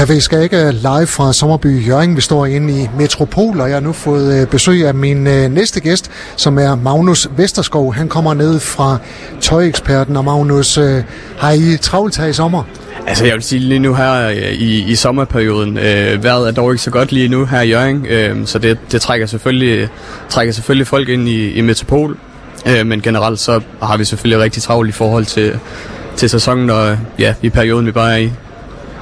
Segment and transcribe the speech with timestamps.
[0.00, 2.16] Café ikke live fra Sommerby Jørgen.
[2.16, 5.50] Vi står inde i Metropol, og jeg har nu fået øh, besøg af min øh,
[5.50, 7.94] næste gæst, som er Magnus Vesterskov.
[7.94, 8.98] Han kommer ned fra
[9.40, 11.02] Tøjeksperten, og Magnus, øh,
[11.38, 12.62] har I travlt her i sommer?
[13.06, 16.82] Altså jeg vil sige lige nu her i, i sommerperioden, øh, vejret er dog ikke
[16.82, 19.88] så godt lige nu her i Jørgen, øh, så det, det trækker, selvfølgelig,
[20.28, 22.16] trækker selvfølgelig folk ind i, i Metropol,
[22.66, 25.58] øh, men generelt så har vi selvfølgelig rigtig travlt i forhold til,
[26.16, 28.30] til sæsonen og ja, i perioden vi bare er i.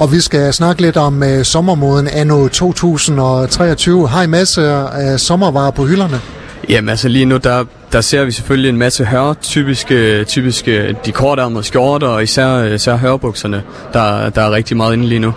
[0.00, 4.08] Og vi skal snakke lidt om uh, sommermoden anno 2023.
[4.08, 6.20] Har I masser af sommervarer på hylderne?
[6.68, 11.12] Jamen altså lige nu, der, der ser vi selvfølgelig en masse hør, typiske, typiske de
[11.12, 15.32] kortærmede skjorter, og især, især hørbukserne, der, der er rigtig meget inde lige nu.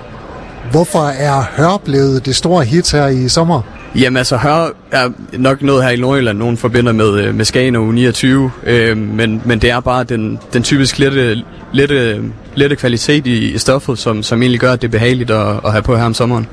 [0.71, 3.62] Hvorfor er hør blevet det store hit her i sommer?
[3.96, 7.76] Jamen altså, hør er nok noget her i Nordjylland, nogen forbinder med, øh, med Skagen
[7.76, 11.44] og 29, øh, men, men det er bare den, den typisk lette,
[11.74, 12.22] lette,
[12.56, 15.72] lette kvalitet i, i stoffet, som, som egentlig gør, at det er behageligt at, at
[15.72, 16.48] have på her om sommeren.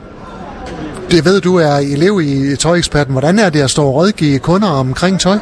[1.10, 3.12] Det ved du er elev i Tøjeksperten.
[3.12, 5.38] Hvordan er det at stå og rådgive kunder omkring tøj?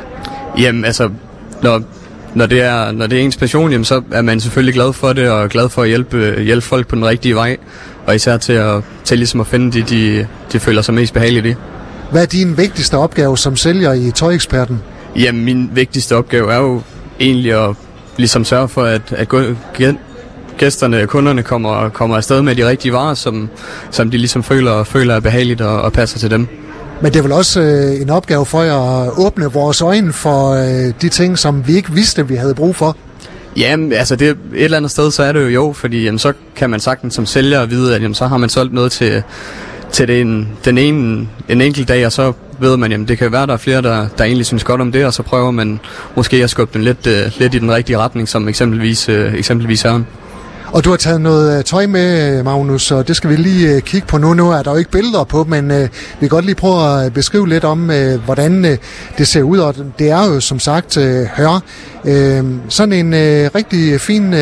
[0.59, 1.11] Jamen altså,
[1.62, 1.83] når,
[2.35, 5.12] når det er, når det er ens passion, jamen, så er man selvfølgelig glad for
[5.12, 7.57] det, og glad for at hjælpe, hjælpe folk på den rigtige vej.
[8.07, 11.47] Og især til at, til ligesom at finde de, de, de føler sig mest behageligt
[11.47, 11.55] i.
[12.11, 14.83] Hvad er din vigtigste opgave som sælger i Tøjeksperten?
[15.17, 16.83] Jamen, min vigtigste opgave er jo
[17.20, 17.77] egentlig at
[18.17, 19.28] ligesom sørge for, at, at
[20.59, 23.48] gæsterne, kunderne kommer, kommer afsted med de rigtige varer, som,
[23.91, 26.48] som de ligesom føler, føler er behageligt og, og passer til dem.
[27.03, 30.50] Men det er vel også øh, en opgave for jer at åbne vores øjne for
[30.50, 32.97] øh, de ting, som vi ikke vidste, vi havde brug for.
[33.56, 36.33] Jamen, altså det, et eller andet sted, så er det jo jo, fordi jamen, så
[36.56, 39.22] kan man sagtens som sælger vide, at jamen, så har man solgt noget til,
[39.92, 43.47] til den, den ene, en enkelt dag, og så ved man, jamen det kan være,
[43.47, 45.81] der er flere, der, der egentlig synes godt om det, og så prøver man
[46.17, 49.81] måske at skubbe den lidt, øh, lidt i den rigtige retning, som eksempelvis, øh, eksempelvis
[49.81, 50.06] Søren.
[50.72, 53.75] Og du har taget noget øh, tøj med, øh, Magnus, og det skal vi lige
[53.75, 54.34] øh, kigge på nu.
[54.34, 55.89] Nu er der jo ikke billeder på, men vi
[56.20, 57.91] kan godt lige prøve at beskrive lidt om,
[58.25, 58.78] hvordan
[59.19, 59.59] det ser ud.
[59.59, 61.04] Og det er jo som sagt uh,
[61.37, 61.62] hør.
[62.69, 63.12] Sådan en
[63.54, 64.34] rigtig fin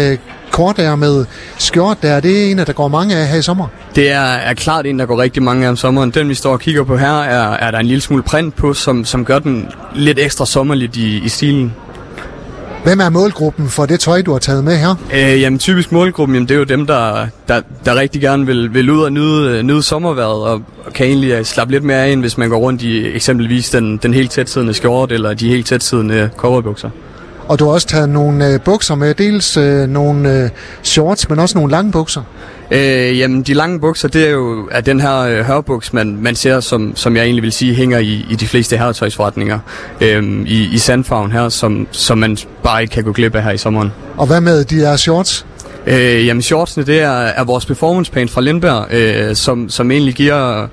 [0.57, 1.25] kort er med
[1.59, 3.67] skjort der, det er en af der går mange af her i sommer.
[3.95, 6.11] Det er, er klart en, der går rigtig mange af om sommeren.
[6.11, 8.75] Den vi står og kigger på her, er, er der en lille smule print på,
[8.75, 11.75] som, som gør den lidt ekstra sommerligt i, i stilen.
[12.85, 14.95] Hvem er målgruppen for det tøj, du har taget med her?
[15.15, 18.75] Øh, jamen typisk målgruppen, jamen, det er jo dem, der, der, der rigtig gerne vil,
[18.75, 22.11] vil ud og nyde, nyde sommerværet, og, og kan egentlig øh, slappe lidt mere af,
[22.11, 25.67] end hvis man går rundt i eksempelvis den, den helt tætsiddende skjort, eller de helt
[25.67, 26.91] tætsiddende coverbukser.
[27.49, 30.51] Og du har også taget nogle øh, bukser med, dels øh, nogle øh,
[30.83, 32.23] shorts, men også nogle lange bukser.
[32.71, 36.35] Øh, jamen, de lange bukser, det er jo er den her øh, hørbuks, man, man
[36.35, 39.59] ser, som, som jeg egentlig vil sige, hænger i, i de fleste herretøjsforretninger
[40.01, 43.51] øh, i, i sandfarven her, som, som man bare ikke kan gå glip af her
[43.51, 43.93] i sommeren.
[44.17, 45.47] Og hvad med de her shorts?
[45.87, 50.15] Øh, jamen, shortsene, det er, er vores performance paint fra Lindberg, øh, som, som egentlig
[50.15, 50.67] giver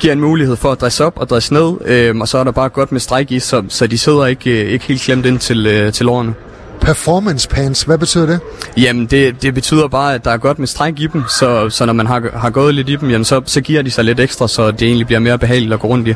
[0.00, 2.50] giver en mulighed for at dresse op og dresse ned, øh, og så er der
[2.50, 5.38] bare godt med stræk i, så, så de sidder ikke, øh, ikke helt klemt ind
[5.38, 6.34] til, øh, til lårene.
[6.80, 8.40] Performance pants, hvad betyder det?
[8.76, 11.86] Jamen, det, det betyder bare, at der er godt med stræk i dem, så, så
[11.86, 14.20] når man har, har gået lidt i dem, jamen, så, så giver de sig lidt
[14.20, 16.10] ekstra, så det egentlig bliver mere behageligt at gå rundt i.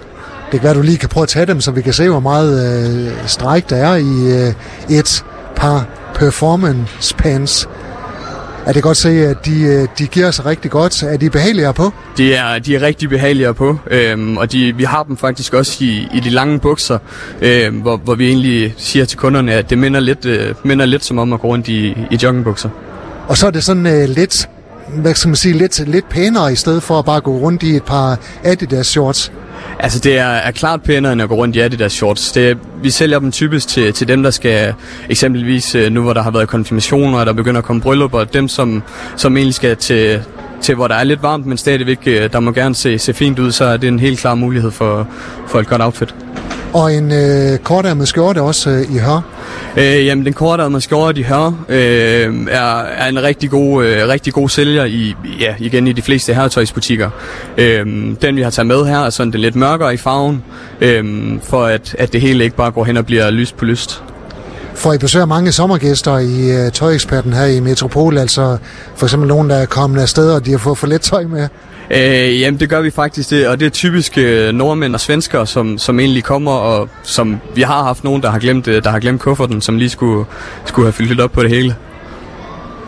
[0.53, 2.21] Det kan være, du lige kan prøve at tage dem, så vi kan se, hvor
[2.21, 4.55] meget øh, stræk der er i øh,
[4.99, 5.25] et
[5.57, 7.69] par performance pants.
[8.71, 11.03] Er det godt se, at de, øh, de giver sig rigtig godt.
[11.03, 11.93] Er de behagelige på?
[12.17, 15.85] De er, de er rigtig behagelige på, øhm, og de, vi har dem faktisk også
[15.85, 16.99] i, i de lange bukser,
[17.43, 21.05] øhm, hvor, hvor vi egentlig siger til kunderne, at det minder lidt, øh, minder lidt
[21.05, 22.69] som om at gå rundt i, i joggingbukser.
[23.29, 24.49] Og så er det sådan øh, lidt,
[24.95, 27.77] hvad skal man sige, lidt, lidt pænere i stedet for at bare gå rundt i
[27.77, 29.33] et par Adidas shorts.
[29.79, 32.33] Altså det er, er klart pænere end at gå rundt i Adidas shorts.
[32.33, 34.75] Det, vi sælger dem typisk til, til dem, der skal
[35.09, 38.49] eksempelvis øh, nu hvor der har været konfirmationer, og der begynder at komme bryllupper, dem
[38.49, 38.83] som,
[39.17, 40.23] som egentlig skal til,
[40.63, 43.39] til hvor der er lidt varmt, men stadigvæk øh, der må gerne se, se fint
[43.39, 45.09] ud, så er det en helt klar mulighed for,
[45.47, 46.15] for et godt outfit.
[46.73, 49.21] Og en øh, kortærmet skjorte også øh, i hør?
[49.77, 54.33] Øh, jamen, den kortærmede skjorte de hør øh, er, er en rigtig god, øh, rigtig
[54.33, 57.11] god sælger i, ja, igen i de fleste herretøjsbutikker.
[57.59, 57.87] Øh,
[58.23, 60.43] den vi har taget med her er sådan den lidt mørkere i farven,
[60.81, 61.05] øh,
[61.43, 64.03] for at, at det hele ikke bare går hen og bliver lyst på lyst.
[64.75, 68.59] For I besøger mange sommergæster i øh, uh, Tøjeksperten her i Metropol, altså
[68.97, 71.49] for eksempel nogen, der er kommet afsted, og de har fået for lidt tøj med?
[71.91, 75.47] Øh, jamen det gør vi faktisk det, og det er typisk øh, nordmænd og svenskere,
[75.47, 78.91] som, som egentlig kommer, og som vi har haft nogen, der har glemt, øh, der
[78.91, 80.25] har glemt kufferten, som lige skulle,
[80.65, 81.75] skulle have fyldt lidt op på det hele.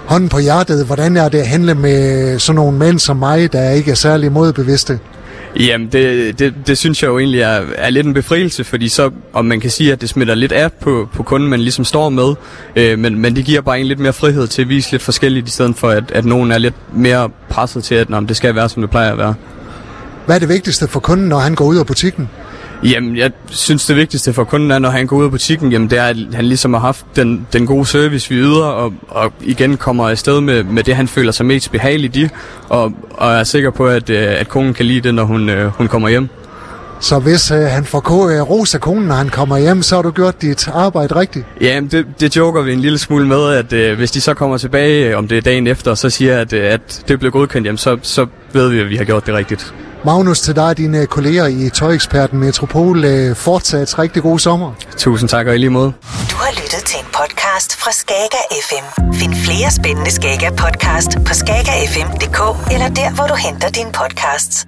[0.06, 3.70] Hånden på hjertet, hvordan er det at handle med sådan nogle mænd som mig, der
[3.70, 4.99] ikke er særlig modbevidste?
[5.56, 9.10] Jamen, det, det, det synes jeg jo egentlig er, er lidt en befrielse, fordi så,
[9.32, 12.08] om man kan sige, at det smitter lidt af på, på kunden, man ligesom står
[12.08, 12.34] med,
[12.76, 15.49] øh, men, men det giver bare en lidt mere frihed til at vise lidt forskelligt,
[15.49, 18.54] i stedet for at, at nogen er lidt mere presset til, at Nå, det skal
[18.54, 19.34] være, som det plejer at være.
[20.26, 22.28] Hvad er det vigtigste for kunden, når han går ud af butikken?
[22.84, 25.90] Jamen, jeg synes det vigtigste for kunden er, når han går ud af butikken, jamen,
[25.90, 29.32] det er, at han ligesom har haft den, den gode service, vi yder, og, og
[29.40, 32.29] igen kommer afsted med, med det, han føler sig mest behageligt i,
[32.69, 35.67] og, og er sikker på, at, øh, at konen kan lide det, når hun, øh,
[35.67, 36.29] hun kommer hjem.
[37.00, 38.00] Så hvis øh, han får
[38.43, 41.46] ros af konen, når han kommer hjem, så har du gjort dit arbejde rigtigt?
[41.61, 44.58] Ja, det, det joker vi en lille smule med, at øh, hvis de så kommer
[44.58, 47.78] tilbage, om det er dagen efter, så siger at, øh, at det bliver godkendt, jamen,
[47.78, 49.75] så, så ved vi, at vi har gjort det rigtigt.
[50.04, 54.72] Magnus, til dig og dine kolleger i Tøjeksperten Metropol, øh, fortsat rigtig god sommer.
[54.96, 55.93] Tusind tak, og i lige måde.
[56.31, 59.12] Du har lyttet til en podcast fra Skager FM.
[59.14, 64.66] Find flere spændende Skager podcast på skagerfm.dk eller der, hvor du henter dine podcasts.